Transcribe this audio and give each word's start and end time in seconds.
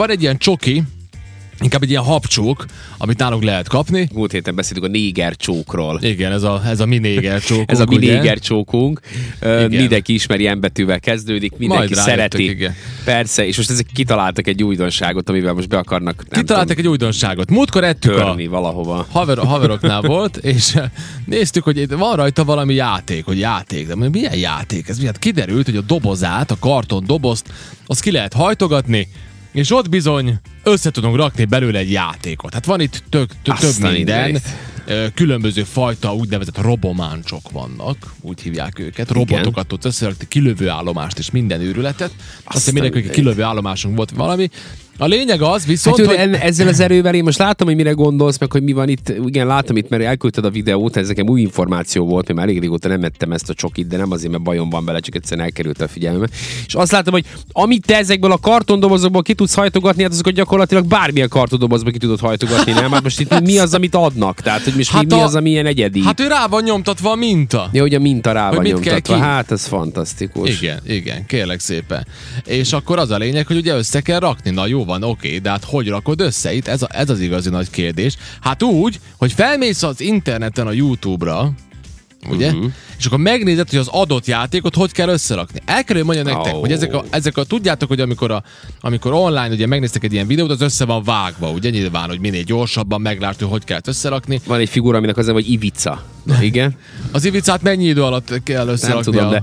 Van 0.00 0.10
egy 0.10 0.22
ilyen 0.22 0.38
csoki, 0.38 0.82
inkább 1.60 1.82
egy 1.82 1.90
ilyen 1.90 2.02
habcsók, 2.02 2.64
amit 2.98 3.18
nálunk 3.18 3.42
lehet 3.42 3.68
kapni. 3.68 4.08
Múlt 4.14 4.32
héten 4.32 4.54
beszéltünk 4.54 4.86
a 4.86 4.88
néger 4.88 5.36
csókról. 5.36 5.98
Igen, 6.02 6.32
ez 6.32 6.42
a, 6.42 6.62
ez 6.66 6.80
a 6.80 6.86
mi 6.86 6.98
néger 6.98 7.40
csókunk. 7.48 7.70
Ez 7.70 7.80
a 7.80 7.84
mi 7.88 7.96
ugye? 7.96 8.14
néger 8.14 8.38
csókunk. 8.38 9.00
Mindenki 9.68 10.14
ismeri 10.14 10.54
betűvel 10.54 11.00
kezdődik, 11.00 11.56
mindenki 11.56 11.94
Majd 11.94 12.06
szereti. 12.06 12.48
igen. 12.48 12.74
Persze, 13.04 13.46
és 13.46 13.56
most 13.56 13.70
ezek 13.70 13.86
kitaláltak 13.94 14.46
egy 14.46 14.62
újdonságot, 14.62 15.28
amivel 15.28 15.52
most 15.52 15.68
be 15.68 15.78
akarnak 15.78 16.24
nem 16.28 16.40
Kitaláltak 16.40 16.78
egy 16.78 16.88
újdonságot. 16.88 17.50
Múltkor 17.50 17.84
ettük 17.84 18.10
tudom, 18.10 18.20
a 18.20 18.24
törni 18.26 18.46
valahova. 18.46 19.06
haver, 19.10 19.38
haveroknál 19.38 20.00
volt, 20.16 20.36
és 20.36 20.76
néztük, 21.26 21.64
hogy 21.64 21.88
van 21.88 22.16
rajta 22.16 22.44
valami 22.44 22.74
játék, 22.74 23.24
hogy 23.24 23.38
játék. 23.38 23.86
De 23.86 24.08
milyen 24.08 24.36
játék? 24.36 24.88
Ez 24.88 24.98
miatt 24.98 25.18
kiderült, 25.18 25.64
hogy 25.64 25.76
a 25.76 25.82
dobozát, 25.82 26.50
a 26.50 26.56
karton 26.60 27.04
dobozt, 27.06 27.52
azt 27.86 28.00
ki 28.00 28.10
lehet 28.10 28.32
hajtogatni, 28.32 29.08
és 29.56 29.72
ott 29.72 29.88
bizony 29.88 30.34
össze 30.62 30.90
tudunk 30.90 31.16
rakni 31.16 31.44
belőle 31.44 31.78
egy 31.78 31.90
játékot. 31.90 32.54
Hát 32.54 32.64
van 32.64 32.80
itt 32.80 33.02
tök, 33.08 33.30
tök, 33.42 33.56
több 33.56 33.92
minden. 33.92 34.40
Ö, 34.86 35.06
Különböző 35.14 35.62
fajta 35.62 36.14
úgynevezett 36.14 36.58
robománcsok 36.60 37.50
vannak, 37.50 37.96
úgy 38.20 38.40
hívják 38.40 38.78
őket. 38.78 39.10
Robotokat 39.10 39.66
tudsz 39.66 39.84
összerakni, 39.84 40.28
kilövő 40.28 40.68
állomást 40.68 41.18
és 41.18 41.30
minden 41.30 41.60
őrületet. 41.60 42.10
Azt 42.44 42.56
hiszem 42.64 42.76
a 42.76 42.80
mindenki 42.80 43.10
kilövő 43.10 43.42
állomásunk 43.42 43.96
volt 43.96 44.10
valami. 44.10 44.48
A 44.98 45.06
lényeg 45.06 45.42
az 45.42 45.66
viszont, 45.66 45.96
Hát, 45.96 46.06
hogy... 46.06 46.16
hogy... 46.18 46.34
ezzel 46.40 46.68
az 46.68 46.80
erővel 46.80 47.14
én 47.14 47.22
most 47.22 47.38
látom, 47.38 47.66
hogy 47.66 47.76
mire 47.76 47.90
gondolsz, 47.90 48.38
meg 48.38 48.52
hogy 48.52 48.62
mi 48.62 48.72
van 48.72 48.88
itt. 48.88 49.12
Igen, 49.26 49.46
látom 49.46 49.76
itt, 49.76 49.88
mert 49.88 50.02
elküldted 50.02 50.44
a 50.44 50.50
videót, 50.50 50.96
ez 50.96 51.08
nekem 51.08 51.28
új 51.28 51.40
információ 51.40 52.04
volt, 52.06 52.26
mert 52.26 52.38
már 52.38 52.48
elég 52.48 52.60
régóta 52.60 52.88
nem 52.88 53.04
ettem 53.04 53.32
ezt 53.32 53.50
a 53.50 53.54
csokit, 53.54 53.86
de 53.86 53.96
nem 53.96 54.10
azért, 54.10 54.30
mert 54.30 54.42
bajom 54.42 54.70
van 54.70 54.84
vele, 54.84 55.00
csak 55.00 55.14
egyszerűen 55.14 55.46
elkerült 55.46 55.80
a 55.80 55.88
figyelmem. 55.88 56.28
És 56.66 56.74
azt 56.74 56.92
látom, 56.92 57.12
hogy 57.12 57.24
amit 57.52 57.86
te 57.86 57.96
ezekből 57.96 58.32
a 58.32 58.38
kartondobozokból 58.38 59.22
ki 59.22 59.34
tudsz 59.34 59.54
hajtogatni, 59.54 60.02
hát 60.02 60.12
azokat 60.12 60.32
gyakorlatilag 60.32 60.86
bármilyen 60.86 61.28
kartondobozba 61.28 61.90
ki 61.90 61.98
tudod 61.98 62.20
hajtogatni, 62.20 62.72
nem? 62.72 62.92
Hát 62.92 63.02
most 63.02 63.20
itt 63.20 63.40
mi 63.40 63.58
az, 63.58 63.74
amit 63.74 63.94
adnak? 63.94 64.40
Tehát, 64.40 64.62
hogy 64.62 64.74
most 64.76 64.90
Hát 64.90 65.04
mi, 65.06 65.14
mi 65.14 65.20
a- 65.20 65.24
az, 65.24 65.34
ami 65.34 65.50
ilyen 65.50 65.66
egyedi? 65.66 66.02
Hát 66.02 66.20
ő 66.20 66.26
rá 66.26 66.46
van 66.46 66.62
nyomtatva 66.62 67.10
a 67.10 67.14
minta. 67.14 67.68
Ja, 67.72 67.80
hogy 67.80 67.94
a 67.94 67.98
minta 67.98 68.32
rá 68.32 68.46
Hogy 68.48 68.56
van 68.56 68.64
nyomtatva. 68.66 69.16
Hát, 69.16 69.50
ez 69.50 69.66
fantasztikus. 69.66 70.60
Igen, 70.60 70.80
igen, 70.86 71.26
kérlek 71.26 71.60
szépen. 71.60 72.06
És 72.46 72.72
akkor 72.72 72.98
az 72.98 73.10
a 73.10 73.16
lényeg, 73.16 73.46
hogy 73.46 73.56
ugye 73.56 73.74
össze 73.76 74.00
kell 74.00 74.18
rakni. 74.18 74.50
Na 74.50 74.66
jó 74.66 74.84
van, 74.86 75.02
oké, 75.02 75.38
de 75.38 75.50
hát 75.50 75.64
hogy 75.64 75.88
rakod 75.88 76.20
össze 76.20 76.54
itt? 76.54 76.68
Ez, 76.68 76.82
a, 76.82 76.88
ez 76.90 77.10
az 77.10 77.20
igazi 77.20 77.50
nagy 77.50 77.70
kérdés. 77.70 78.16
Hát 78.40 78.62
úgy, 78.62 79.00
hogy 79.16 79.32
felmész 79.32 79.82
az 79.82 80.00
interneten 80.00 80.66
a 80.66 80.72
YouTube-ra, 80.72 81.52
ugye? 82.30 82.48
Uh-huh. 82.48 82.72
És 82.98 83.06
akkor 83.06 83.18
megnézed, 83.18 83.70
hogy 83.70 83.78
az 83.78 83.88
adott 83.88 84.26
játékot 84.26 84.74
hogy 84.74 84.92
kell 84.92 85.08
összerakni. 85.08 85.60
El 85.64 85.84
kell, 85.84 85.96
hogy 85.96 86.04
mondja 86.04 86.24
nektek, 86.24 86.54
Ó. 86.54 86.60
hogy 86.60 86.72
ezek 86.72 86.94
a, 86.94 87.04
ezek 87.10 87.36
a, 87.36 87.44
tudjátok, 87.44 87.88
hogy 87.88 88.00
amikor, 88.00 88.30
a, 88.30 88.42
amikor 88.80 89.12
online 89.12 89.48
ugye 89.48 89.66
megnéztek 89.66 90.04
egy 90.04 90.12
ilyen 90.12 90.26
videót, 90.26 90.50
az 90.50 90.60
össze 90.60 90.84
van 90.84 91.02
vágva, 91.02 91.50
ugye 91.50 91.70
nyilván, 91.70 92.08
hogy 92.08 92.20
minél 92.20 92.42
gyorsabban 92.42 93.00
meglátod, 93.00 93.40
hogy 93.40 93.50
hogy 93.50 93.64
kell 93.64 93.80
összerakni. 93.84 94.40
Van 94.46 94.58
egy 94.58 94.68
figura, 94.68 94.96
aminek 94.96 95.16
az 95.16 95.26
neve, 95.26 95.38
hogy 95.38 95.50
Ivica. 95.50 96.04
Igen? 96.40 96.76
Az 97.12 97.24
ivicát 97.24 97.62
mennyi 97.62 97.84
idő 97.84 98.02
alatt 98.02 98.42
kell 98.42 98.68
összerakni? 98.68 99.12
Nem 99.12 99.12
tudom, 99.12 99.28
a... 99.28 99.30
de 99.30 99.42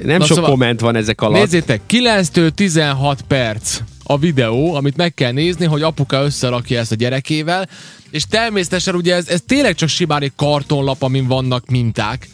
nem 0.00 0.18
Na 0.18 0.24
sok 0.24 0.34
szóval- 0.36 0.50
komment 0.50 0.80
van 0.80 0.96
ezek 0.96 1.20
alatt. 1.20 1.38
Nézzétek, 1.38 1.80
9-től 1.88 2.50
16 2.50 3.22
perc 3.22 3.80
a 4.04 4.18
videó, 4.18 4.74
amit 4.74 4.96
meg 4.96 5.14
kell 5.14 5.32
nézni, 5.32 5.66
hogy 5.66 5.82
apuka 5.82 6.22
összerakja 6.22 6.78
ezt 6.78 6.92
a 6.92 6.94
gyerekével, 6.94 7.68
és 8.10 8.24
természetesen 8.30 8.94
ugye 8.94 9.14
ez, 9.14 9.28
ez 9.28 9.40
tényleg 9.46 9.74
csak 9.74 9.88
simán 9.88 10.22
egy 10.22 10.32
kartonlap, 10.36 11.02
amin 11.02 11.26
vannak 11.26 11.66
minták. 11.70 12.28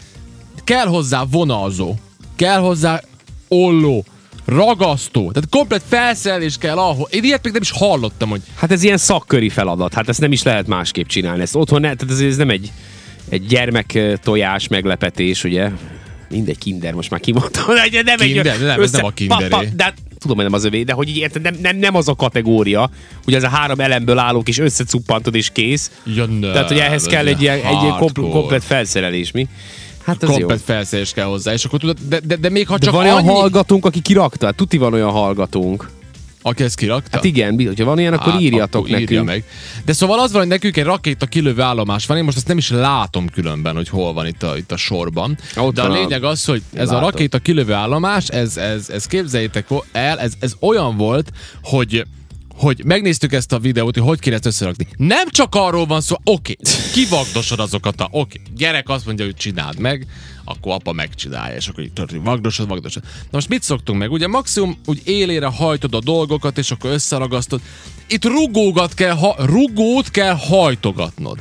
Kell 0.64 0.86
hozzá 0.86 1.24
vonalzó, 1.30 1.94
kell 2.36 2.58
hozzá 2.58 3.00
olló, 3.48 4.04
ragasztó, 4.44 5.32
tehát 5.32 5.48
komplet 5.48 5.82
felszerelés 5.88 6.56
kell 6.58 6.76
ahol. 6.76 7.08
Én 7.10 7.24
ilyet 7.24 7.44
még 7.44 7.52
nem 7.52 7.62
is 7.62 7.70
hallottam, 7.70 8.28
hogy 8.28 8.40
Hát 8.56 8.72
ez 8.72 8.82
ilyen 8.82 8.96
szakköri 8.96 9.48
feladat, 9.48 9.94
hát 9.94 10.08
ezt 10.08 10.20
nem 10.20 10.32
is 10.32 10.42
lehet 10.42 10.66
másképp 10.66 11.06
csinálni. 11.06 11.42
Ezt 11.42 11.54
otthon, 11.56 11.80
ne, 11.80 11.94
tehát 11.94 12.14
ez, 12.14 12.20
ez 12.20 12.36
nem 12.36 12.50
egy, 12.50 12.72
egy 13.28 13.46
gyermek 13.46 13.98
tojás 14.22 14.68
meglepetés, 14.68 15.44
ugye? 15.44 15.70
Mindegy, 16.30 16.58
kinder, 16.58 16.94
most 16.94 17.10
már 17.10 17.20
kimondtam. 17.20 17.64
De 17.74 18.02
nem 18.04 18.20
egy 18.20 18.32
Kinder? 18.32 18.58
Nem, 18.60 18.80
ez 18.80 18.90
nem 18.90 19.04
a 19.04 19.10
kinderé. 19.10 19.68
de 19.76 19.94
tudom, 20.18 20.36
hogy 20.36 20.44
nem 20.44 20.54
az 20.54 20.64
övé, 20.64 20.82
de 20.82 20.92
hogy 20.92 21.08
így 21.08 21.16
érted, 21.16 21.42
nem, 21.42 21.54
nem, 21.62 21.76
nem 21.76 21.94
az 21.94 22.08
a 22.08 22.14
kategória, 22.14 22.90
hogy 23.24 23.34
ez 23.34 23.42
a 23.42 23.48
három 23.48 23.80
elemből 23.80 24.18
állók 24.18 24.48
és 24.48 24.58
összecuppantod 24.58 25.34
és 25.34 25.50
kész. 25.52 25.90
ja, 26.14 26.26
ne, 26.26 26.50
Tehát, 26.52 26.68
hogy 26.68 26.78
ehhez 26.78 27.04
ez 27.04 27.12
kell 27.12 27.26
egy 27.26 27.42
ilyen, 27.42 27.56
egy 27.56 27.82
ilyen 27.82 27.96
kompl- 27.96 28.30
komplet 28.30 28.64
felszerelés, 28.64 29.30
mi? 29.30 29.48
Hát 30.04 30.22
jó. 30.22 30.28
komplet 30.28 30.60
felszerelés 30.60 31.12
kell 31.12 31.26
hozzá, 31.26 31.52
és 31.52 31.64
akkor 31.64 31.78
tudod, 31.78 31.96
de, 32.08 32.20
de, 32.20 32.36
de 32.36 32.48
még 32.48 32.66
ha 32.66 32.78
De 32.78 32.84
csak 32.84 32.94
van 32.94 33.04
olyan 33.04 33.16
annyi, 33.16 33.28
hallgatónk, 33.28 33.84
aki 33.84 34.00
kirakta? 34.00 34.52
Tuti 34.52 34.76
van 34.76 34.92
olyan 34.92 35.10
hallgatónk. 35.10 35.90
Aki 36.48 36.62
ezt 36.62 36.76
kirakta. 36.76 37.08
Hát 37.16 37.24
igen, 37.24 37.54
hogyha 37.66 37.84
van 37.84 37.98
ilyen, 37.98 38.12
akkor 38.12 38.32
Hát, 38.32 38.40
írjatok 38.40 38.86
akkor 38.86 39.00
írja 39.00 39.22
nekünk. 39.22 39.26
meg. 39.26 39.44
De 39.84 39.92
szóval 39.92 40.20
az 40.20 40.30
van, 40.32 40.40
hogy 40.40 40.50
nekünk 40.50 40.76
egy 40.76 40.84
rakéta 40.84 41.26
kilövő 41.26 41.62
állomás 41.62 42.06
van, 42.06 42.16
én 42.16 42.24
most 42.24 42.36
ezt 42.36 42.48
nem 42.48 42.58
is 42.58 42.70
látom 42.70 43.28
különben, 43.28 43.74
hogy 43.74 43.88
hol 43.88 44.12
van 44.12 44.26
itt 44.26 44.42
a, 44.42 44.56
itt 44.56 44.72
a 44.72 44.76
sorban. 44.76 45.38
Ott 45.56 45.74
De 45.74 45.82
a- 45.82 45.92
lényeg 45.92 46.24
az, 46.24 46.44
hogy 46.44 46.62
ez 46.72 46.86
Látom. 46.88 47.02
a 47.04 47.10
rakéta 47.10 47.38
kilövő 47.38 47.72
állomás, 47.72 48.28
ez, 48.28 48.56
ez, 48.56 48.88
ez 48.90 49.06
képzeljétek 49.06 49.66
el, 49.92 50.20
ez, 50.20 50.32
ez 50.40 50.54
olyan 50.60 50.96
volt, 50.96 51.30
hogy 51.62 52.04
hogy 52.58 52.84
megnéztük 52.84 53.32
ezt 53.32 53.52
a 53.52 53.58
videót, 53.58 53.96
hogy 53.96 54.06
hogy 54.06 54.18
kéne 54.18 54.38
összerakni. 54.42 54.86
Nem 54.96 55.30
csak 55.30 55.54
arról 55.54 55.86
van 55.86 56.00
szó, 56.00 56.16
oké, 56.24 56.56
kivagdosod 56.92 57.60
azokat 57.60 58.00
a, 58.00 58.08
oké, 58.10 58.40
gyerek 58.56 58.88
azt 58.88 59.06
mondja, 59.06 59.24
hogy 59.24 59.36
csináld 59.36 59.78
meg, 59.78 60.06
akkor 60.44 60.72
apa 60.72 60.92
megcsinálja, 60.92 61.56
és 61.56 61.68
akkor 61.68 61.84
így 61.84 61.92
történik, 61.92 62.24
vagdosod, 62.24 62.68
vagdosod. 62.68 63.02
Na 63.02 63.28
most 63.30 63.48
mit 63.48 63.62
szoktunk 63.62 63.98
meg? 63.98 64.10
Ugye 64.12 64.26
maximum 64.26 64.76
úgy 64.84 65.00
élére 65.04 65.46
hajtod 65.46 65.94
a 65.94 66.00
dolgokat, 66.00 66.58
és 66.58 66.70
akkor 66.70 66.90
összeragasztod. 66.90 67.60
Itt 68.08 68.24
rugógat 68.24 68.94
kell, 68.94 69.14
ha, 69.14 69.34
rugót 69.38 70.10
kell 70.10 70.34
hajtogatnod. 70.34 71.38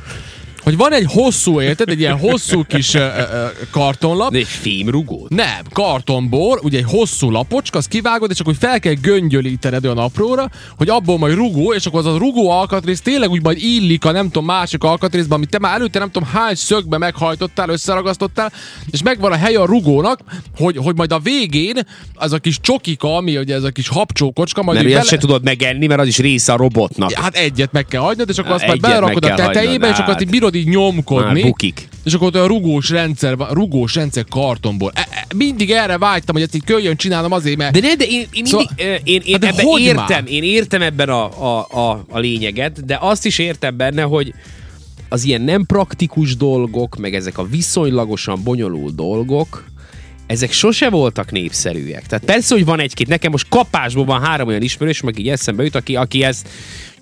Hogy 0.68 0.76
van 0.76 0.92
egy 0.92 1.06
hosszú, 1.08 1.60
érted? 1.60 1.88
Egy 1.88 2.00
ilyen 2.00 2.18
hosszú 2.18 2.64
kis 2.64 2.94
uh, 2.94 3.02
uh, 3.02 3.50
kartonlap, 3.70 4.30
De 4.30 4.38
egy 4.38 4.46
fémrugót? 4.46 5.30
nem, 5.30 5.64
kartonból, 5.72 6.60
ugye 6.62 6.78
egy 6.78 6.84
hosszú 6.84 7.30
lapocska, 7.30 7.78
azt 7.78 7.88
kivágod, 7.88 8.30
és 8.30 8.40
akkor 8.40 8.54
fel 8.58 8.80
kell 8.80 8.92
göngyölítened 8.92 9.84
olyan 9.84 9.98
apróra, 9.98 10.50
hogy 10.76 10.88
abból 10.88 11.18
majd 11.18 11.34
rugó, 11.34 11.72
és 11.72 11.86
akkor 11.86 11.98
az 11.98 12.06
a 12.06 12.18
rugó 12.18 12.50
alkatrész 12.50 13.00
tényleg 13.00 13.30
úgy 13.30 13.42
majd 13.42 13.58
illik 13.60 14.04
a 14.04 14.10
nem 14.10 14.26
tudom 14.26 14.44
másik 14.44 14.84
alkatrészbe, 14.84 15.34
amit 15.34 15.48
te 15.48 15.58
már 15.58 15.74
előtte 15.74 15.98
nem 15.98 16.10
tudom 16.10 16.28
hány 16.28 16.54
szögbe 16.54 16.98
meghajtottál, 16.98 17.68
összeragasztottál, 17.68 18.52
és 18.90 19.02
megvan 19.02 19.32
a 19.32 19.36
hely 19.36 19.54
a 19.54 19.64
rugónak, 19.64 20.20
hogy, 20.56 20.76
hogy 20.76 20.96
majd 20.96 21.12
a 21.12 21.18
végén 21.18 21.76
az 22.14 22.32
a 22.32 22.38
kis 22.38 22.60
csokika, 22.60 23.16
ami 23.16 23.36
ugye 23.36 23.54
ez 23.54 23.64
a 23.64 23.70
kis 23.70 23.88
habcsókocska, 23.88 24.62
majd 24.62 24.78
Mert 24.78 24.90
így 24.90 24.94
azt 24.94 25.08
se 25.08 25.16
tudod 25.16 25.44
megenni, 25.44 25.86
mert 25.86 26.00
az 26.00 26.06
is 26.06 26.18
része 26.18 26.52
a 26.52 26.56
robotnak. 26.56 27.12
Hát 27.12 27.36
egyet 27.36 27.72
meg 27.72 27.86
kell 27.86 28.00
hagynod, 28.00 28.28
és 28.28 28.38
akkor 28.38 28.52
azt 28.52 28.66
majd 28.66 28.78
egyet 28.84 28.90
belerakod 28.90 29.22
meg 29.22 29.32
a 29.32 29.34
tetejébe, 29.34 29.70
hagynod, 29.70 29.90
és 29.90 29.98
akkor 29.98 30.14
azt 30.14 30.20
így 30.20 30.30
hát. 30.30 30.30
bírod 30.30 30.56
így 30.58 30.68
nyomkodni. 30.68 31.32
Már 31.40 31.50
bukik. 31.50 31.88
És 32.04 32.14
akkor 32.14 32.26
ott 32.26 32.34
olyan 32.34 32.46
rugós 32.48 32.90
rendszer, 32.90 33.36
rugós 33.50 33.94
rendszer 33.94 34.24
kartonból. 34.30 34.92
E, 34.94 35.08
e, 35.10 35.26
mindig 35.36 35.70
erre 35.70 35.98
vágytam, 35.98 36.34
hogy 36.34 36.44
ezt 36.44 36.54
így 36.54 36.64
köljön 36.64 36.96
csinálom 36.96 37.32
azért, 37.32 37.56
mert... 37.56 37.72
De 37.72 37.80
ne, 37.80 37.94
de 37.94 38.04
én, 38.04 38.26
én 38.32 38.44
Szóval- 38.44 38.70
mindig, 38.76 39.00
én, 39.04 39.20
én 39.24 39.40
Hát 39.40 39.44
ebben 39.58 39.78
értem, 39.78 40.04
már? 40.04 40.24
én 40.26 40.42
értem 40.42 40.82
ebben 40.82 41.08
a, 41.08 41.24
a, 41.58 41.66
a, 41.70 42.04
a 42.08 42.18
lényeget, 42.18 42.84
de 42.84 42.98
azt 43.00 43.26
is 43.26 43.38
értem 43.38 43.76
benne, 43.76 44.02
hogy 44.02 44.34
az 45.08 45.24
ilyen 45.24 45.40
nem 45.40 45.66
praktikus 45.66 46.36
dolgok, 46.36 46.96
meg 46.96 47.14
ezek 47.14 47.38
a 47.38 47.46
viszonylagosan 47.46 48.42
bonyolult 48.42 48.94
dolgok, 48.94 49.64
ezek 50.26 50.52
sose 50.52 50.90
voltak 50.90 51.30
népszerűek. 51.30 52.06
Tehát 52.06 52.24
persze, 52.24 52.54
hogy 52.54 52.64
van 52.64 52.80
egy-két, 52.80 53.08
nekem 53.08 53.30
most 53.30 53.48
kapásból 53.48 54.04
van 54.04 54.20
három 54.20 54.48
olyan 54.48 54.62
ismerős, 54.62 55.00
meg 55.00 55.18
így 55.18 55.28
eszembe 55.28 55.62
jut, 55.62 55.74
aki, 55.74 55.96
aki 55.96 56.22
ezt 56.22 56.48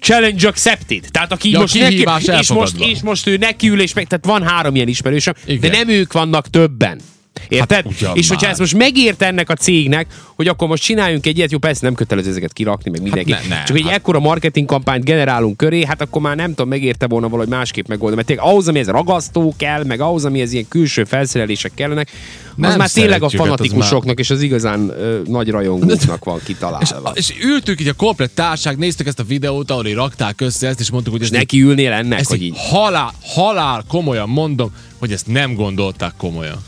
challenge 0.00 0.48
accepted. 0.48 1.04
Tehát 1.10 1.32
aki 1.32 1.50
Ja, 1.50 1.58
most 1.58 1.78
neki, 1.78 2.04
és 2.38 2.50
most, 2.50 2.74
és 2.78 3.02
most 3.02 3.26
ő 3.26 3.36
nekiül, 3.36 3.80
és 3.80 3.94
meg, 3.94 4.06
tehát 4.06 4.24
van 4.24 4.42
három 4.42 4.74
ilyen 4.74 4.88
ismerősöm, 4.88 5.34
Igen. 5.44 5.60
de 5.60 5.76
nem 5.76 5.88
ők 5.88 6.12
vannak 6.12 6.50
többen. 6.50 7.00
Érted? 7.48 7.76
Hát 7.84 7.86
ugyan 7.86 8.16
és 8.16 8.28
hogyha 8.28 8.42
már. 8.44 8.52
ez 8.52 8.58
most 8.58 8.76
megért 8.76 9.22
ennek 9.22 9.50
a 9.50 9.54
cégnek, 9.54 10.06
hogy 10.34 10.48
akkor 10.48 10.68
most 10.68 10.82
csináljunk 10.82 11.26
egy 11.26 11.36
ilyet, 11.38 11.50
jó, 11.50 11.58
persze 11.58 11.80
nem 11.82 11.94
kötelező 11.94 12.30
ezeket 12.30 12.52
kirakni, 12.52 12.90
meg 12.90 13.02
mindenki. 13.02 13.30
ne- 13.30 13.38
ne, 13.48 13.62
Csak 13.64 13.76
egy 13.76 13.82
hát- 13.82 13.92
ekkora 13.92 14.18
marketing 14.20 14.66
kampányt 14.66 15.04
generálunk 15.04 15.56
köré, 15.56 15.84
hát 15.84 16.00
akkor 16.00 16.22
már 16.22 16.36
nem 16.36 16.48
tudom, 16.48 16.68
megérte 16.68 17.06
volna 17.06 17.28
valahogy 17.28 17.50
másképp 17.52 17.86
megoldani. 17.86 18.14
Mert 18.14 18.26
tényleg 18.26 18.46
ahhoz, 18.46 18.68
amihez 18.68 18.88
ragasztó 18.88 19.54
kell, 19.56 19.84
meg 19.84 20.00
ahhoz, 20.00 20.24
amihez 20.24 20.52
ilyen 20.52 20.68
külső 20.68 21.04
felszerelések 21.04 21.72
kellenek, 21.74 22.08
az 22.10 22.52
Nem 22.56 22.78
már 22.78 22.90
tényleg 22.90 23.22
a 23.22 23.24
hát 23.24 23.40
az 23.40 23.46
fanatikusoknak 23.46 24.18
és 24.18 24.30
az 24.30 24.42
igazán 24.42 24.88
ö, 24.88 25.20
nagy 25.26 25.48
rajongóknak 25.50 26.24
van 26.24 26.36
És, 26.38 26.44
kitalálva. 26.44 27.12
és 27.14 27.32
ültük 27.42 27.80
így 27.80 27.88
a 27.88 27.92
komplet 27.92 28.30
társág, 28.30 28.76
néztük 28.78 29.06
ezt 29.06 29.18
a 29.18 29.24
videót, 29.24 29.70
ahol 29.70 29.82
rakták 29.82 30.40
össze 30.40 30.68
ezt, 30.68 30.80
és 30.80 30.90
mondtuk, 30.90 31.12
hogy 31.12 31.22
ez 31.22 31.28
így- 31.28 31.34
Neki 31.38 31.60
ülnél 31.62 31.92
ennek, 31.92 32.18
ezt 32.18 32.28
hogy 32.28 32.42
így. 32.42 32.54
halál, 32.56 33.12
halál 33.22 33.84
komolyan 33.88 34.28
mondom, 34.28 34.70
hogy 34.98 35.12
ezt 35.12 35.26
nem 35.26 35.54
gondolták 35.54 36.12
komolyan. 36.16 36.58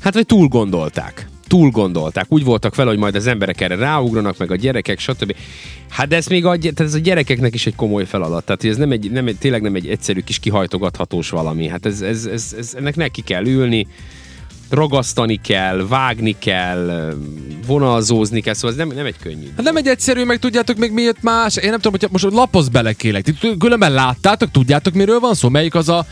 Hát, 0.00 0.14
vagy 0.14 0.26
túl 0.26 0.48
gondolták. 0.48 1.28
Túl 1.46 1.70
gondolták. 1.70 2.26
Úgy 2.28 2.44
voltak 2.44 2.74
vele, 2.74 2.88
hogy 2.90 2.98
majd 2.98 3.14
az 3.14 3.26
emberek 3.26 3.60
erre 3.60 3.74
ráugranak, 3.74 4.38
meg 4.38 4.50
a 4.50 4.56
gyerekek, 4.56 4.98
stb. 4.98 5.34
Hát 5.88 6.08
de 6.08 6.16
ez 6.16 6.26
még 6.26 6.44
a, 6.44 6.58
tehát 6.58 6.80
ez 6.80 6.94
a 6.94 6.98
gyerekeknek 6.98 7.54
is 7.54 7.66
egy 7.66 7.74
komoly 7.74 8.04
feladat. 8.06 8.44
Tehát 8.44 8.64
ez 8.64 8.76
nem 8.76 8.90
egy, 8.90 9.10
nem 9.10 9.26
egy, 9.26 9.36
tényleg 9.36 9.62
nem 9.62 9.74
egy 9.74 9.88
egyszerű 9.88 10.20
kis 10.20 10.38
kihajtogathatós 10.38 11.30
valami. 11.30 11.68
Hát 11.68 11.86
ez, 11.86 12.00
ez, 12.00 12.24
ez, 12.24 12.54
ez, 12.58 12.74
ennek 12.76 12.96
neki 12.96 13.22
kell 13.22 13.46
ülni. 13.46 13.86
ragasztani 14.70 15.40
kell, 15.42 15.86
vágni 15.88 16.36
kell, 16.38 17.14
vonalzózni 17.66 18.40
kell, 18.40 18.54
szóval 18.54 18.70
ez 18.70 18.76
nem, 18.76 18.96
nem 18.96 19.06
egy 19.06 19.18
könnyű. 19.22 19.46
Hát 19.56 19.64
nem 19.64 19.76
egy 19.76 19.86
egyszerű, 19.86 20.24
meg 20.24 20.38
tudjátok 20.38 20.76
még 20.76 20.92
miért 20.92 21.22
más. 21.22 21.56
Én 21.56 21.70
nem 21.70 21.80
tudom, 21.80 21.98
hogy 22.00 22.08
most 22.10 22.34
lapos 22.34 22.68
bele 22.68 22.92
kérlek. 22.92 23.22
Ti 23.22 23.56
különben 23.58 23.92
láttátok, 23.92 24.50
tudjátok 24.50 24.94
miről 24.94 25.20
van 25.20 25.34
szó? 25.34 25.48
Melyik 25.48 25.74
az 25.74 25.88
a 25.88 26.06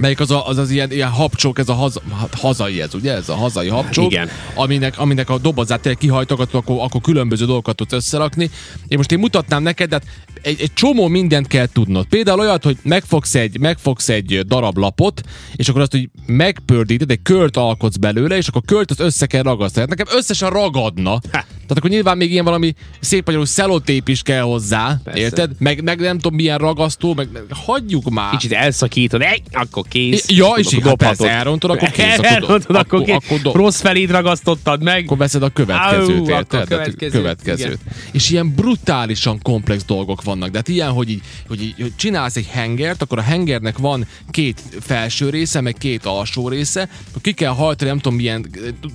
Melyik 0.00 0.20
az, 0.20 0.30
a, 0.30 0.48
az 0.48 0.56
az 0.56 0.70
ilyen, 0.70 0.92
ilyen 0.92 1.08
habcsók, 1.08 1.58
ez 1.58 1.68
a 1.68 1.72
haza, 1.72 2.00
hát 2.18 2.34
hazai 2.34 2.80
ez, 2.80 2.94
ugye? 2.94 3.12
Ez 3.12 3.28
a 3.28 3.34
hazai 3.34 3.68
habcsók. 3.68 4.10
Igen. 4.10 4.28
Aminek, 4.54 4.98
aminek 4.98 5.30
a 5.30 5.38
dobozát 5.38 5.80
tényleg 5.80 6.00
kihajtogatod, 6.00 6.60
akkor, 6.60 6.76
akkor 6.80 7.00
különböző 7.00 7.44
dolgokat 7.46 7.76
tudsz 7.76 7.92
összerakni. 7.92 8.50
Én 8.88 8.96
most 8.96 9.12
én 9.12 9.18
mutatnám 9.18 9.62
neked, 9.62 9.88
de 9.88 9.94
hát 9.94 10.06
egy, 10.42 10.60
egy 10.60 10.72
csomó 10.72 11.06
mindent 11.06 11.46
kell 11.46 11.66
tudnod. 11.66 12.06
Például 12.06 12.40
olyat, 12.40 12.64
hogy 12.64 12.76
megfogsz 12.82 13.34
egy, 13.34 13.58
megfogsz 13.58 14.08
egy 14.08 14.40
darab 14.46 14.76
lapot, 14.76 15.22
és 15.56 15.68
akkor 15.68 15.80
azt, 15.80 15.90
hogy 15.90 16.08
megpördíted, 16.26 17.10
egy 17.10 17.22
kört 17.22 17.56
alkotsz 17.56 17.96
belőle, 17.96 18.36
és 18.36 18.48
akkor 18.48 18.62
költ 18.66 18.90
az 18.90 19.00
össze 19.00 19.26
kell 19.26 19.42
ragasztani. 19.42 19.86
Hát 19.88 19.98
nekem 19.98 20.18
összesen 20.18 20.50
ragadna. 20.50 21.20
Ha. 21.32 21.44
Tehát 21.68 21.84
akkor 21.84 21.90
nyilván 21.90 22.16
még 22.16 22.30
ilyen 22.30 22.44
valami 22.44 22.74
szép 23.00 23.24
magyarul 23.24 23.46
szelotép 23.46 24.08
is 24.08 24.22
kell 24.22 24.40
hozzá, 24.40 25.00
Persze. 25.04 25.20
érted? 25.20 25.50
Meg, 25.58 25.82
meg 25.82 26.00
nem 26.00 26.18
tudom 26.18 26.34
milyen 26.34 26.58
ragasztó, 26.58 27.14
meg, 27.14 27.28
meg 27.32 27.42
hagyjuk 27.50 28.10
már. 28.10 28.30
Kicsit 28.30 28.52
elszakítod, 28.52 29.22
egy, 29.22 29.42
akkor 29.52 29.84
kész. 29.88 30.28
Ja, 30.28 30.54
és 30.56 30.72
így, 30.72 30.82
hát 30.82 30.94
persze, 30.94 31.30
elrontod, 31.30 31.70
akkor 31.70 31.90
kész. 31.90 32.18
Elrontod, 32.18 32.76
akkor, 32.76 32.76
akkor, 32.76 33.10
akkor, 33.10 33.38
akkor 33.44 33.54
rossz 33.54 33.80
felét 33.80 34.10
ragasztottad 34.10 34.82
meg. 34.82 35.04
Akkor 35.04 35.16
veszed 35.16 35.42
a 35.42 35.48
következőt, 35.48 36.28
érted? 36.28 36.34
Akkor 36.34 36.64
következőt. 36.64 37.10
következőt. 37.10 37.78
És 38.12 38.30
ilyen 38.30 38.54
brutálisan 38.54 39.42
komplex 39.42 39.84
dolgok 39.84 40.22
vannak. 40.22 40.50
De 40.50 40.56
hát 40.56 40.68
ilyen, 40.68 40.90
hogy, 40.90 41.10
így, 41.10 41.22
hogy, 41.48 41.62
így, 41.62 41.74
hogy 41.80 41.92
csinálsz 41.96 42.36
egy 42.36 42.48
hengert, 42.50 43.02
akkor 43.02 43.18
a 43.18 43.22
hengernek 43.22 43.78
van 43.78 44.06
két 44.30 44.62
felső 44.80 45.30
része, 45.30 45.60
meg 45.60 45.74
két 45.78 46.04
alsó 46.04 46.48
része, 46.48 46.88
akkor 47.08 47.22
ki 47.22 47.32
kell 47.32 47.52
hajtani, 47.52 47.90
nem 47.90 47.98
tudom, 47.98 48.18
milyen 48.18 48.50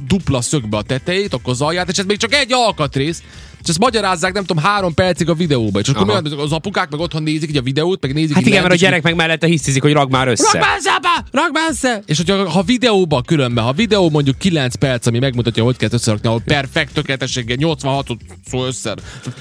dupla 0.07 0.41
szögbe 0.41 0.77
a 0.77 0.81
tetejét, 0.81 1.33
akkor 1.33 1.53
az 1.53 1.61
alját, 1.61 1.89
és 1.89 1.97
ez 1.97 2.05
még 2.05 2.17
csak 2.17 2.33
egy 2.33 2.53
alkatrész, 2.65 3.23
és 3.63 3.69
ezt 3.69 3.79
magyarázzák, 3.79 4.33
nem 4.33 4.43
tudom, 4.45 4.63
három 4.63 4.93
percig 4.93 5.29
a 5.29 5.33
videóba. 5.33 5.79
És 5.79 5.87
akkor 5.87 6.21
mi 6.21 6.35
az 6.35 6.51
apukák 6.51 6.89
meg 6.89 6.99
otthon 6.99 7.23
nézik 7.23 7.49
így 7.49 7.57
a 7.57 7.61
videót, 7.61 8.01
meg 8.01 8.13
nézik. 8.13 8.35
Hát 8.35 8.45
igen, 8.45 8.61
mert 8.61 8.73
a 8.73 8.77
gyerek 8.77 9.03
meg 9.03 9.15
mellette 9.15 9.47
hisztizik, 9.47 9.81
hogy 9.81 9.93
rag 9.93 10.11
már 10.11 10.27
össze. 10.27 10.51
Rag 10.51 10.61
már 10.61 10.77
össze, 10.77 10.91
apa! 10.91 11.25
Rag 11.31 11.49
már 11.53 11.69
össze! 11.69 12.03
És 12.05 12.17
hogyha 12.17 12.49
ha 12.49 12.63
videóba 12.63 13.21
különben, 13.21 13.63
ha 13.63 13.73
videó 13.73 14.09
mondjuk 14.09 14.37
9 14.37 14.75
perc, 14.75 15.05
ami 15.05 15.19
megmutatja, 15.19 15.63
hogy 15.63 15.77
kell 15.77 15.89
összerakni, 15.91 16.27
ahol 16.27 16.41
perfekt 16.45 16.93
tökéletességgel 16.93 17.55
86 17.55 18.07
szó 18.49 18.65
össze. 18.65 18.95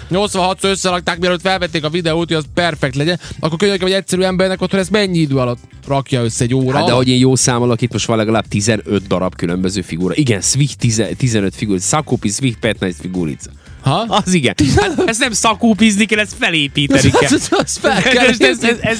86 0.08 0.60
szó 0.60 0.69
összerakták, 0.69 1.19
mielőtt 1.19 1.40
felvették 1.40 1.84
a 1.84 1.90
videót, 1.90 2.28
hogy 2.28 2.36
az 2.36 2.44
perfekt 2.54 2.96
legyen, 2.96 3.20
akkor 3.40 3.58
könyörgöm, 3.58 3.88
hogy 3.88 3.96
egyszerű 3.96 4.22
embernek 4.22 4.60
otthon 4.60 4.80
ezt 4.80 4.90
mennyi 4.90 5.19
idő 5.19 5.36
alatt 5.36 5.58
rakja 5.86 6.22
össze 6.22 6.44
egy 6.44 6.54
óra. 6.54 6.76
Hát 6.76 6.86
de 6.86 6.92
hogy 6.92 7.08
én 7.08 7.19
jó 7.19 7.36
számolok, 7.36 7.80
itt 7.80 7.92
most 7.92 8.06
van 8.06 8.16
legalább 8.16 8.46
15 8.48 9.06
darab 9.06 9.36
különböző 9.36 9.82
figura. 9.82 10.14
Igen, 10.14 10.40
Swift 10.40 10.78
15 11.16 11.54
figura, 11.54 11.78
Sakopi, 11.78 12.28
Swift 12.28 12.58
Petnaiz 12.58 12.96
figurica. 13.00 13.50
Ha? 13.82 14.05
Az 14.08 14.34
igen. 14.34 14.55
Hát, 14.76 15.02
ezt 15.08 15.20
nem 15.20 15.32
szakúpizni 15.32 16.05
kell, 16.05 16.19
ezt 16.19 16.34
felépíteni 16.38 17.11
kell. 17.11 17.23
Ez, 17.32 17.49
ez 17.58 17.76
fel 17.76 18.02
kell. 18.12 18.26
Ez, 18.26 18.40
ez, 18.40 18.64
ez, 18.64 18.79
ez, 18.81 18.99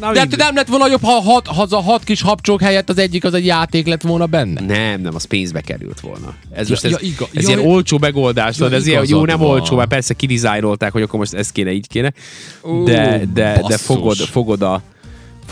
Na, 0.00 0.12
de 0.12 0.18
hát 0.18 0.36
nem 0.36 0.54
lett 0.54 0.68
volna 0.68 0.88
jobb, 0.88 1.02
ha 1.02 1.20
hat, 1.20 1.46
ha 1.46 1.66
a 1.70 1.80
hat 1.80 2.04
kis 2.04 2.22
habcsók 2.22 2.60
helyett 2.60 2.88
az 2.88 2.98
egyik 2.98 3.24
az 3.24 3.34
egy 3.34 3.46
játék 3.46 3.86
lett 3.86 4.02
volna 4.02 4.26
benne? 4.26 4.60
Nem, 4.60 5.00
nem, 5.00 5.14
az 5.14 5.24
pénzbe 5.24 5.60
került 5.60 6.00
volna. 6.00 6.34
Ez 6.52 6.64
ja, 6.64 6.70
most 6.70 6.84
ez, 6.84 6.90
ja, 6.90 6.98
iga, 7.00 7.28
ez 7.34 7.48
ja, 7.48 7.56
ilyen 7.56 7.70
olcsó 7.70 7.98
megoldás, 7.98 8.58
ja, 8.58 8.70
ez 8.70 8.86
ilyen, 8.86 9.04
jó, 9.08 9.24
nem 9.24 9.38
van. 9.38 9.48
olcsó, 9.48 9.76
mert 9.76 9.88
persze 9.88 10.14
kidizájnolták, 10.14 10.92
hogy 10.92 11.02
akkor 11.02 11.18
most 11.18 11.34
ez 11.34 11.52
kéne, 11.52 11.72
így 11.72 11.88
kéne. 11.88 12.12
De, 12.84 13.22
de, 13.32 13.62
de 13.68 13.78
fogod, 13.78 14.16
fogod 14.16 14.62
a 14.62 14.82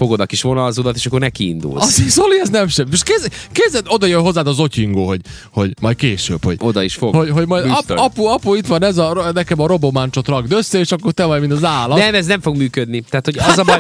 fogod 0.01 0.21
a 0.21 0.27
kis 0.27 0.43
vonalzódat, 0.43 0.97
és 0.97 1.07
akkor 1.07 1.21
neki 1.21 1.49
indulsz. 1.49 1.85
Az 1.85 2.05
Zoli, 2.09 2.41
ez 2.41 2.49
nem 2.49 2.69
sem. 2.69 2.87
És 2.93 3.03
kézed, 3.03 3.33
kézed 3.53 3.85
oda 3.89 4.07
jön 4.07 4.21
hozzád 4.21 4.47
az 4.47 4.59
otyingó, 4.59 5.07
hogy, 5.07 5.21
hogy 5.51 5.75
majd 5.81 5.97
később, 5.97 6.45
hogy... 6.45 6.57
Oda 6.61 6.83
is 6.83 6.95
fog. 6.95 7.15
Hogy, 7.15 7.31
hogy 7.31 7.47
majd 7.47 7.65
ap, 7.69 7.91
apu, 7.97 8.25
apu, 8.25 8.55
itt 8.55 8.67
van 8.67 8.85
ez 8.85 8.99
a, 8.99 9.31
nekem 9.35 9.61
a 9.61 9.67
robománcsot 9.67 10.29
rakd 10.29 10.53
össze, 10.53 10.79
és 10.79 10.93
akkor 10.93 11.13
te 11.13 11.25
vagy, 11.25 11.41
mint 11.41 11.53
az 11.53 11.65
állat. 11.65 11.99
Nem, 11.99 12.15
ez 12.15 12.27
nem 12.27 12.41
fog 12.41 12.57
működni. 12.57 13.01
Tehát, 13.11 13.25
hogy 13.25 13.39
az 13.39 13.59
a 13.59 13.65
baj, 13.65 13.79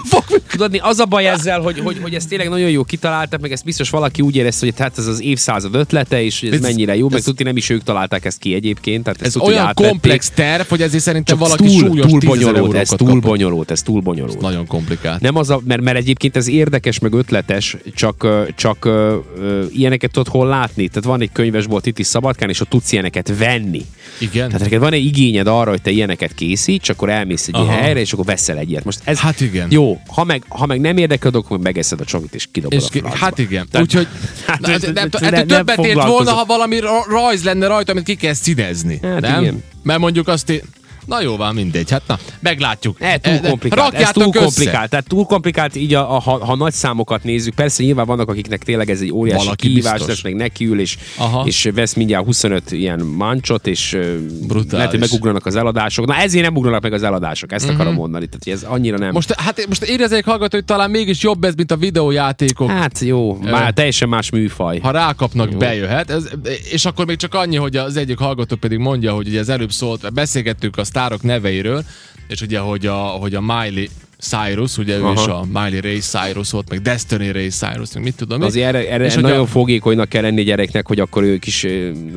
tudod, 0.50 0.78
az 0.82 0.98
a 0.98 1.04
baj 1.04 1.26
ezzel, 1.26 1.60
hogy, 1.60 1.78
hogy, 1.78 1.98
hogy 2.02 2.14
ezt 2.14 2.28
tényleg 2.28 2.48
nagyon 2.48 2.70
jó 2.70 2.84
kitaláltak, 2.84 3.40
meg 3.40 3.52
ezt 3.52 3.64
biztos 3.64 3.90
valaki 3.90 4.22
úgy 4.22 4.36
érezte, 4.36 4.66
hogy 4.66 4.74
hát 4.78 4.98
ez 4.98 5.06
az 5.06 5.22
évszázad 5.22 5.74
ötlete, 5.74 6.22
és 6.22 6.42
ez, 6.42 6.52
ez 6.52 6.60
mennyire 6.60 6.96
jó, 6.96 7.06
ez, 7.06 7.12
meg 7.12 7.22
tudni 7.22 7.44
nem 7.44 7.56
is 7.56 7.68
ők 7.68 7.82
találták 7.82 8.24
ezt 8.24 8.38
ki 8.38 8.54
egyébként. 8.54 9.04
Tehát 9.04 9.22
ez 9.22 9.36
olyan 9.36 9.58
átvették. 9.58 9.90
komplex 9.90 10.30
terv, 10.30 10.68
hogy 10.68 10.82
ezért 10.82 11.02
szerintem 11.02 11.38
valaki 11.38 11.64
túl, 11.64 11.78
súlyos 11.78 12.10
túl 12.10 12.20
bonyolult, 12.20 12.74
ez 12.74 12.88
túl 12.88 13.20
bonyolult, 13.20 13.70
ez 13.70 13.82
túl 13.82 14.00
bonyolult. 14.00 14.36
Ez 14.36 14.42
nagyon 14.42 14.66
komplikált. 14.66 15.20
Nem 15.20 15.36
az 15.36 15.50
a, 15.50 15.60
mert, 15.64 15.82
mert 15.82 15.96
egyébként 16.10 16.36
ez 16.36 16.48
érdekes 16.48 16.98
meg 16.98 17.12
ötletes, 17.12 17.76
csak, 17.94 18.26
csak 18.56 18.84
uh, 18.84 18.92
uh, 19.38 19.64
ilyeneket 19.72 20.10
tudod 20.10 20.28
hol 20.28 20.46
látni. 20.46 20.88
Tehát 20.88 21.04
van 21.04 21.20
egy 21.20 21.32
könyvesbolt 21.32 21.86
itt 21.86 21.98
is 21.98 22.06
Szabadkán, 22.06 22.48
és 22.48 22.60
ott 22.60 22.68
tudsz 22.68 22.92
ilyeneket 22.92 23.38
venni. 23.38 23.84
Igen. 24.18 24.46
Tehát 24.46 24.62
neked 24.62 24.80
van 24.80 24.92
egy 24.92 25.04
igényed 25.04 25.46
arra, 25.46 25.70
hogy 25.70 25.82
te 25.82 25.90
ilyeneket 25.90 26.34
készíts, 26.34 26.88
akkor 26.88 27.08
elmész 27.08 27.48
egy 27.48 27.54
Aha. 27.54 27.70
helyre, 27.70 28.00
és 28.00 28.12
akkor 28.12 28.24
veszel 28.24 28.58
egy 28.58 28.70
ilyet. 28.70 28.84
Most 28.84 29.00
ez 29.04 29.18
hát 29.18 29.40
igen. 29.40 29.68
Jó, 29.70 30.00
ha 30.06 30.24
meg, 30.24 30.44
ha 30.48 30.66
meg 30.66 30.80
nem 30.80 30.96
érdekel, 30.96 31.30
akkor 31.34 31.58
megeszed 31.58 32.00
a 32.00 32.04
csomit, 32.04 32.34
és 32.34 32.46
kidobod 32.52 32.82
és 32.92 33.02
a 33.02 33.16
Hát 33.16 33.38
igen. 33.38 33.68
Úgyhogy 33.72 34.06
hát, 34.46 34.68
ez, 34.68 34.82
nem, 34.82 34.92
nem, 35.20 35.32
nem, 35.32 35.46
többet 35.46 35.84
ért 35.84 36.06
volna, 36.06 36.32
ha 36.32 36.44
valami 36.44 36.78
rajz 37.08 37.44
lenne 37.44 37.66
rajta, 37.66 37.92
amit 37.92 38.04
ki 38.04 38.14
kell 38.14 38.34
színezni. 38.34 38.98
Hát 39.02 39.20
nem? 39.20 39.42
Igen. 39.42 39.62
Mert 39.82 39.98
mondjuk 39.98 40.28
azt 40.28 40.50
én, 40.50 40.60
Na 41.06 41.20
jó, 41.20 41.36
van 41.36 41.54
mindegy. 41.54 41.90
Hát 41.90 42.02
na, 42.06 42.18
meglátjuk. 42.40 42.96
E, 43.00 43.18
túl 43.18 43.32
e, 43.32 43.48
komplikált. 43.48 43.94
Ez 43.94 44.10
túl 44.10 44.24
össze. 44.26 44.38
komplikált. 44.38 44.90
Tehát 44.90 45.08
túl 45.08 45.24
komplikált, 45.24 45.76
így 45.76 45.94
a, 45.94 46.14
a, 46.14 46.18
ha, 46.18 46.44
ha, 46.44 46.56
nagy 46.56 46.72
számokat 46.72 47.24
nézzük, 47.24 47.54
persze 47.54 47.82
nyilván 47.82 48.06
vannak, 48.06 48.28
akiknek 48.28 48.62
tényleg 48.62 48.90
ez 48.90 49.00
egy 49.00 49.12
óriási 49.12 49.44
Valaki 49.44 49.66
kihívás 49.66 50.00
lesz, 50.06 50.22
meg 50.22 50.34
nekiül, 50.34 50.80
és, 50.80 50.96
és 51.44 51.68
vesz 51.74 51.94
mindjárt 51.94 52.24
25 52.24 52.72
ilyen 52.72 53.00
mancsot, 53.00 53.66
és 53.66 53.98
Brutális. 54.46 54.72
lehet, 54.72 54.90
hogy 54.90 54.98
megugranak 55.00 55.46
az 55.46 55.56
eladások. 55.56 56.06
Na 56.06 56.14
ezért 56.14 56.44
nem 56.44 56.56
ugranak 56.56 56.82
meg 56.82 56.92
az 56.92 57.02
eladások, 57.02 57.52
ezt 57.52 57.66
mm-hmm. 57.66 57.74
akarom 57.74 57.94
mondani. 57.94 58.26
Tehát 58.26 58.60
ez 58.60 58.68
annyira 58.68 58.98
nem. 58.98 59.12
Most, 59.12 59.32
hát, 59.32 59.66
most 59.66 59.82
érezzék 59.82 60.24
hallgató, 60.24 60.56
hogy 60.56 60.64
talán 60.64 60.90
mégis 60.90 61.22
jobb 61.22 61.44
ez, 61.44 61.54
mint 61.54 61.70
a 61.70 61.76
videójátékok. 61.76 62.70
Hát 62.70 62.98
jó, 62.98 63.36
már 63.36 63.72
teljesen 63.72 64.08
más 64.08 64.30
műfaj. 64.30 64.78
Ha 64.78 64.90
rákapnak, 64.90 65.50
jó. 65.52 65.58
bejöhet. 65.58 66.10
Ez, 66.10 66.28
és 66.70 66.84
akkor 66.84 67.06
még 67.06 67.16
csak 67.16 67.34
annyi, 67.34 67.56
hogy 67.56 67.76
az 67.76 67.96
egyik 67.96 68.18
hallgató 68.18 68.56
pedig 68.56 68.78
mondja, 68.78 69.12
hogy 69.12 69.28
ugye 69.28 69.40
az 69.40 69.48
előbb 69.48 69.72
szólt, 69.72 70.12
beszélgettük 70.12 70.76
a 70.76 70.84
sztárok 70.90 71.22
neveiről, 71.22 71.84
és 72.28 72.40
ugye, 72.40 72.58
hogy 72.58 72.86
a, 72.86 72.96
hogy 72.96 73.34
a 73.34 73.40
Miley 73.40 73.86
Cyrus, 74.20 74.78
ugye 74.78 74.96
Aha. 74.96 75.10
ő 75.10 75.12
is 75.12 75.26
a 75.26 75.44
Miley 75.52 75.80
Ray 75.80 75.98
Cyrus 75.98 76.50
volt, 76.50 76.68
meg 76.68 76.80
Destiny 76.80 77.32
Ray 77.32 77.48
Cyrus, 77.48 77.92
meg 77.94 78.02
mit 78.02 78.14
tudom 78.14 78.42
Azért 78.42 78.66
erre, 78.66 78.90
erre 78.90 79.04
és 79.04 79.14
nagyon 79.14 79.40
a... 79.40 79.46
fogékonynak 79.46 80.08
kell 80.08 80.22
lenni 80.22 80.42
gyereknek, 80.42 80.86
hogy 80.86 81.00
akkor 81.00 81.22
ők 81.22 81.46
is 81.46 81.66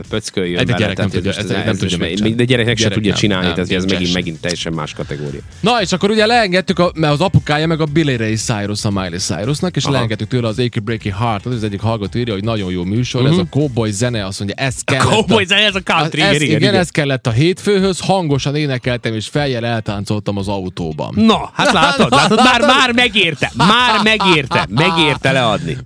pöcköljön 0.10 0.60
egy 0.60 0.76
gyerek 0.76 0.98
nem 0.98 1.10
tudja, 1.10 1.32
ez, 1.34 1.48
nem 1.66 1.76
tudja 1.76 2.34
De 2.36 2.44
gyereknek 2.44 2.78
se 2.78 2.90
tudja 2.90 3.14
csinálni, 3.14 3.54
tehát 3.54 3.72
ez 3.72 3.86
megint, 3.86 4.14
megint 4.14 4.40
teljesen 4.40 4.74
más 4.74 4.94
kategória. 4.94 5.40
Na, 5.60 5.82
és 5.82 5.92
akkor 5.92 6.10
ugye 6.10 6.26
leengedtük, 6.26 6.80
a, 6.80 6.92
mert 6.96 7.14
az 7.14 7.22
apukája 7.22 7.68
meg 7.68 7.82
a 7.82 7.86
Billy 7.86 8.16
Ray 8.16 8.36
Cyrus 8.36 8.86
a 8.86 8.92
Miley 8.92 9.20
Cyrusnak, 9.20 9.76
és 9.76 9.84
Aha. 9.84 9.94
leengedtük 9.94 10.28
tőle 10.28 10.48
az 10.48 10.60
Achy 10.60 10.80
Breaky 10.80 11.10
Heart, 11.10 11.46
az 11.46 11.64
egyik 11.64 11.82
hallgató 11.82 12.20
írja, 12.20 12.34
hogy 12.34 12.44
nagyon 12.44 12.72
jó 12.72 12.84
műsor, 12.84 13.22
uh-huh. 13.22 13.36
ez 13.36 13.42
a 13.42 13.48
mhm. 13.50 13.60
cowboy 13.60 13.92
zene, 13.92 14.26
azt 14.26 14.40
mondja, 14.40 14.66
ez 14.66 14.76
kellett. 14.84 15.06
A 15.06 15.10
cowboy 15.10 15.46
zene, 15.46 15.62
ez 15.62 15.76
a 15.76 15.82
country, 15.82 16.22
ez, 16.22 16.42
igen, 16.42 16.60
igen, 16.60 16.76
ez 16.76 16.90
kellett 16.90 17.28
a 17.28 17.32
hétfőhöz, 17.32 18.00
hangosan 18.00 18.56
énekeltem, 18.56 19.14
és 19.14 19.28
fejjel 19.28 19.66
eltáncoltam 19.66 20.38
az 20.38 20.48
autóban. 20.48 21.14
Na, 21.16 21.52
hát 21.54 21.72
látod, 21.98 22.12
látod, 22.12 22.44
már 22.44 22.62
már 22.62 22.92
megérte, 22.92 23.52
már 23.54 24.02
megérte, 24.12 24.66
megérte 24.70 25.32
leadni. 25.32 25.78